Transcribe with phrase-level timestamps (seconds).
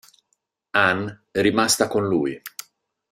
[0.71, 2.41] Ann è rimasta con lui.